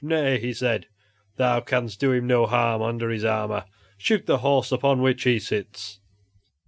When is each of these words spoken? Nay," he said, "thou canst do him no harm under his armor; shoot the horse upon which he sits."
Nay," 0.03 0.39
he 0.39 0.51
said, 0.51 0.87
"thou 1.35 1.59
canst 1.59 1.99
do 1.99 2.11
him 2.11 2.25
no 2.25 2.47
harm 2.47 2.81
under 2.81 3.11
his 3.11 3.23
armor; 3.23 3.65
shoot 3.99 4.25
the 4.25 4.39
horse 4.39 4.71
upon 4.71 4.99
which 5.03 5.25
he 5.25 5.37
sits." 5.37 5.99